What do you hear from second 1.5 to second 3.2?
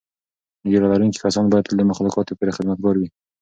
باید تل د مخلوقاتو پوره خدمتګار وي.